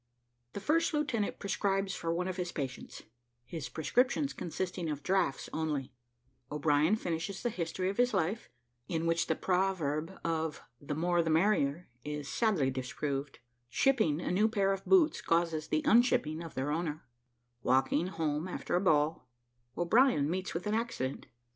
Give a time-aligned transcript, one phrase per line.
[0.53, 3.03] THE FIRST LIEUTENANT PRESCRIBES FOR ONE OF HIS PATIENTS,
[3.45, 5.93] HIS PRESCRIPTIONS CONSISTING OF "DRAUGHTS" ONLY
[6.49, 8.49] O'BRIEN FINISHES THE HISTORY OF HIS LIFE,
[8.89, 13.37] IN WHICH THE PROVERB OF "THE MORE THE MERRIER" IS SADLY DISPROVED
[13.69, 17.03] "SHIPPING" A NEW PAIR OF BOOTS CAUSES THE "UNSHIPPING" OF THEIR OWNER
[17.61, 19.27] WALKING HOME AFTER A BALL;
[19.77, 21.27] O'BRIEN MEETS WITH AN ACCIDENT.